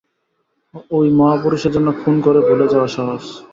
[0.91, 3.23] ওই মহাপুরুষের জন্য খুন করে ভুলে যাওয়া সহজ।